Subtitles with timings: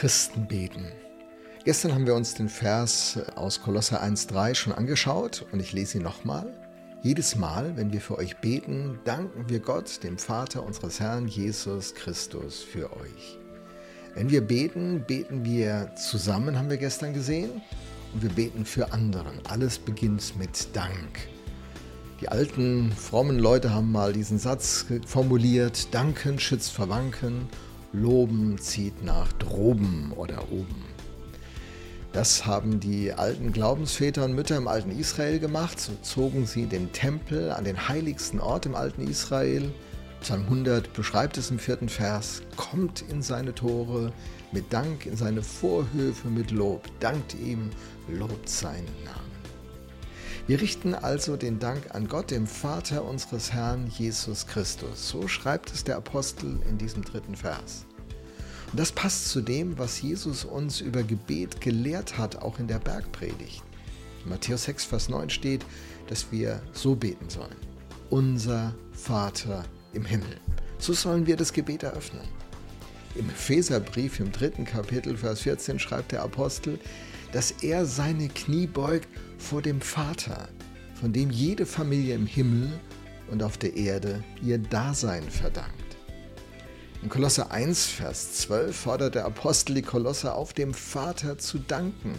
[0.00, 0.86] Christen beten.
[1.66, 6.04] Gestern haben wir uns den Vers aus Kolosser 1.3 schon angeschaut und ich lese ihn
[6.04, 6.54] nochmal.
[7.02, 11.94] Jedes Mal, wenn wir für euch beten, danken wir Gott, dem Vater unseres Herrn Jesus
[11.94, 13.38] Christus, für euch.
[14.14, 17.60] Wenn wir beten, beten wir zusammen, haben wir gestern gesehen,
[18.14, 19.38] und wir beten für anderen.
[19.50, 21.28] Alles beginnt mit Dank.
[22.22, 27.50] Die alten, frommen Leute haben mal diesen Satz formuliert, Danken schützt vor Wanken
[27.92, 30.84] Loben zieht nach droben oder oben.
[32.12, 35.78] Das haben die alten Glaubensväter und Mütter im alten Israel gemacht.
[35.78, 39.72] So zogen sie den Tempel an den heiligsten Ort im alten Israel.
[40.20, 42.42] Psalm 100 beschreibt es im vierten Vers.
[42.56, 44.12] Kommt in seine Tore
[44.52, 46.88] mit Dank, in seine Vorhöfe mit Lob.
[47.00, 47.70] Dankt ihm,
[48.08, 49.29] lobt seinen Namen.
[50.50, 55.08] Wir richten also den Dank an Gott, dem Vater unseres Herrn Jesus Christus.
[55.08, 57.86] So schreibt es der Apostel in diesem dritten Vers.
[58.72, 62.80] Und das passt zu dem, was Jesus uns über Gebet gelehrt hat, auch in der
[62.80, 63.62] Bergpredigt.
[64.24, 65.64] In Matthäus 6, Vers 9 steht,
[66.08, 67.54] dass wir so beten sollen.
[68.08, 70.36] Unser Vater im Himmel.
[70.80, 72.26] So sollen wir das Gebet eröffnen.
[73.14, 76.80] Im Epheserbrief im dritten Kapitel, Vers 14 schreibt der Apostel,
[77.32, 80.48] dass er seine Knie beugt vor dem Vater,
[81.00, 82.70] von dem jede Familie im Himmel
[83.30, 85.96] und auf der Erde ihr Dasein verdankt.
[87.02, 92.12] In Kolosse 1, Vers 12 fordert der Apostel die Kolosse auf, dem Vater zu danken,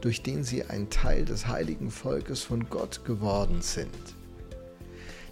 [0.00, 3.88] durch den sie ein Teil des heiligen Volkes von Gott geworden sind.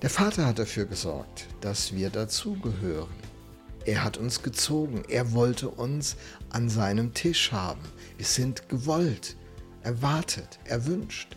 [0.03, 3.09] Der Vater hat dafür gesorgt, dass wir dazugehören.
[3.87, 6.17] Er hat uns gezogen, er wollte uns
[6.51, 7.81] an seinem Tisch haben.
[8.17, 9.37] Wir sind gewollt,
[9.85, 11.37] erwartet, erwünscht.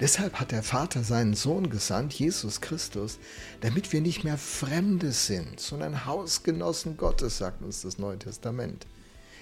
[0.00, 3.18] Deshalb hat der Vater seinen Sohn gesandt, Jesus Christus,
[3.60, 8.86] damit wir nicht mehr Fremde sind, sondern Hausgenossen Gottes, sagt uns das Neue Testament.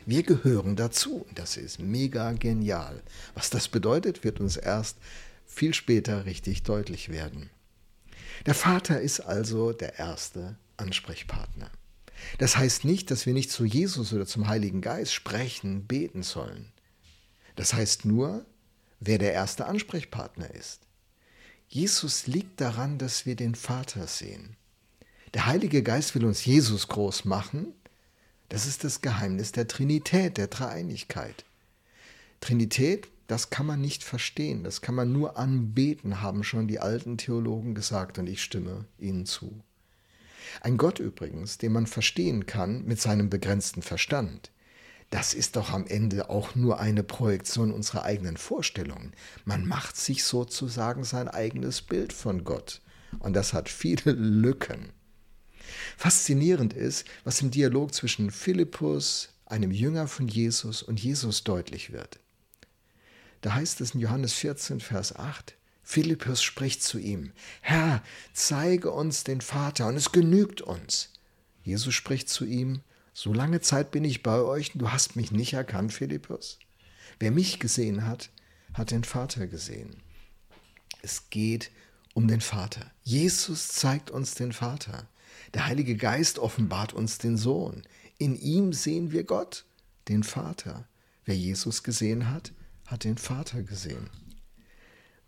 [0.05, 1.24] Wir gehören dazu.
[1.36, 3.00] Das ist mega genial.
[3.34, 4.96] Was das bedeutet, wird uns erst
[5.46, 7.50] viel später richtig deutlich werden.
[8.45, 11.70] Der Vater ist also der erste Ansprechpartner.
[12.39, 16.73] Das heißt nicht, dass wir nicht zu Jesus oder zum Heiligen Geist sprechen, beten sollen.
[17.56, 18.45] Das heißt nur,
[19.01, 20.80] wer der erste Ansprechpartner ist.
[21.68, 24.56] Jesus liegt daran, dass wir den Vater sehen.
[25.34, 27.74] Der Heilige Geist will uns Jesus groß machen.
[28.48, 31.45] Das ist das Geheimnis der Trinität, der Dreieinigkeit.
[32.40, 37.18] Trinität, das kann man nicht verstehen, das kann man nur anbeten, haben schon die alten
[37.18, 39.62] Theologen gesagt und ich stimme ihnen zu.
[40.61, 44.51] Ein Gott übrigens, den man verstehen kann mit seinem begrenzten Verstand.
[45.11, 49.13] Das ist doch am Ende auch nur eine Projektion unserer eigenen Vorstellungen.
[49.45, 52.83] Man macht sich sozusagen sein eigenes Bild von Gott.
[53.18, 54.92] Und das hat viele Lücken.
[55.97, 62.20] Faszinierend ist, was im Dialog zwischen Philippus, einem Jünger von Jesus, und Jesus deutlich wird.
[63.41, 65.57] Da heißt es in Johannes 14, Vers 8,
[65.90, 67.32] Philippus spricht zu ihm,
[67.62, 68.02] Herr,
[68.34, 71.14] zeige uns den Vater, und es genügt uns.
[71.62, 72.82] Jesus spricht zu ihm,
[73.14, 76.58] So lange Zeit bin ich bei euch, und du hast mich nicht erkannt, Philippus.
[77.18, 78.28] Wer mich gesehen hat,
[78.74, 79.96] hat den Vater gesehen.
[81.00, 81.70] Es geht
[82.12, 82.90] um den Vater.
[83.02, 85.08] Jesus zeigt uns den Vater.
[85.55, 87.82] Der Heilige Geist offenbart uns den Sohn.
[88.18, 89.64] In ihm sehen wir Gott,
[90.08, 90.86] den Vater.
[91.24, 92.52] Wer Jesus gesehen hat,
[92.84, 94.10] hat den Vater gesehen.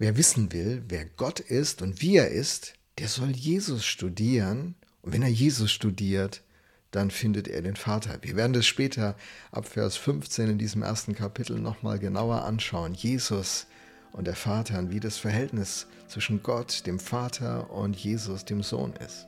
[0.00, 4.75] Wer wissen will, wer Gott ist und wie er ist, der soll Jesus studieren.
[5.03, 6.43] Und wenn er Jesus studiert,
[6.91, 8.16] dann findet er den Vater.
[8.22, 9.15] Wir werden das später
[9.53, 12.94] ab Vers 15 in diesem ersten Kapitel nochmal genauer anschauen.
[12.94, 13.66] Jesus
[14.12, 18.94] und der Vater und wie das Verhältnis zwischen Gott, dem Vater und Jesus, dem Sohn
[19.06, 19.27] ist.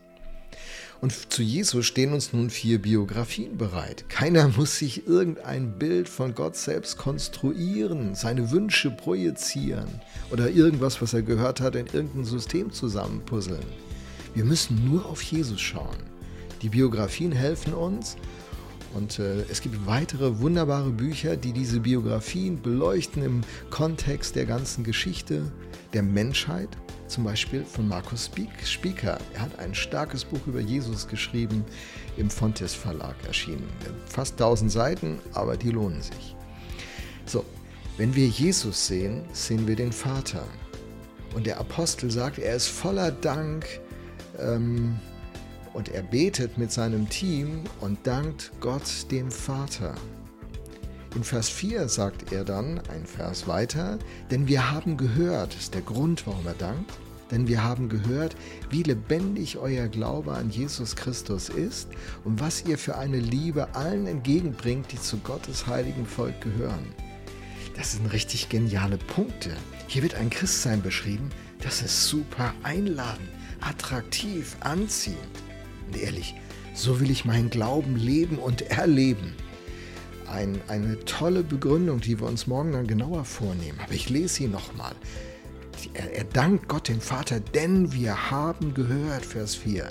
[1.02, 4.08] Und zu Jesus stehen uns nun vier Biografien bereit.
[4.08, 9.88] Keiner muss sich irgendein Bild von Gott selbst konstruieren, seine Wünsche projizieren
[10.30, 13.66] oder irgendwas, was er gehört hat, in irgendein System zusammenpuzzeln.
[14.34, 15.98] Wir müssen nur auf Jesus schauen.
[16.62, 18.16] Die Biografien helfen uns
[18.94, 23.40] und äh, es gibt weitere wunderbare Bücher, die diese Biografien beleuchten im
[23.70, 25.50] Kontext der ganzen Geschichte
[25.92, 26.68] der Menschheit
[27.12, 28.30] zum Beispiel von Markus
[28.64, 29.18] Spieker.
[29.34, 31.64] Er hat ein starkes Buch über Jesus geschrieben,
[32.16, 33.68] im Fontes Verlag erschienen.
[34.06, 36.34] Fast 1000 Seiten, aber die lohnen sich.
[37.26, 37.44] So,
[37.98, 40.44] wenn wir Jesus sehen, sehen wir den Vater.
[41.34, 43.66] Und der Apostel sagt, er ist voller Dank
[44.38, 44.98] ähm,
[45.74, 49.94] und er betet mit seinem Team und dankt Gott dem Vater.
[51.14, 53.98] In Vers 4 sagt er dann, ein Vers weiter,
[54.30, 56.90] denn wir haben gehört, ist der Grund, warum er dankt,
[57.30, 58.34] denn wir haben gehört,
[58.70, 61.88] wie lebendig euer Glaube an Jesus Christus ist
[62.24, 66.94] und was ihr für eine Liebe allen entgegenbringt, die zu Gottes heiligen Volk gehören.
[67.76, 69.50] Das sind richtig geniale Punkte.
[69.88, 71.30] Hier wird ein Christsein beschrieben,
[71.62, 73.28] das ist super einladend,
[73.60, 75.18] attraktiv, anziehend.
[75.92, 76.34] Und ehrlich,
[76.72, 79.34] so will ich meinen Glauben leben und erleben.
[80.26, 83.78] Ein, eine tolle Begründung, die wir uns morgen dann genauer vornehmen.
[83.82, 84.94] Aber ich lese sie nochmal.
[85.92, 89.90] Er, er dankt Gott den Vater, denn wir haben gehört, Vers 4,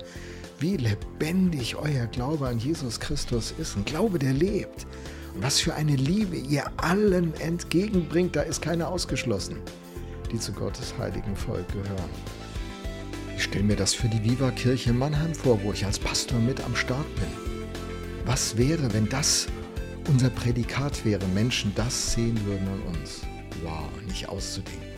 [0.59, 3.77] wie lebendig euer Glaube an Jesus Christus ist.
[3.77, 4.87] Ein Glaube, der lebt.
[5.35, 9.57] Und was für eine Liebe ihr allen entgegenbringt, da ist keiner ausgeschlossen,
[10.31, 12.40] die zu Gottes heiligen Volk gehören.
[13.41, 16.63] Ich stelle mir das für die Viva Kirche Mannheim vor, wo ich als Pastor mit
[16.63, 17.25] am Start bin.
[18.23, 19.47] Was wäre, wenn das
[20.07, 23.21] unser Prädikat wäre, Menschen das sehen würden an uns?
[23.63, 24.90] Wow, nicht auszudenken.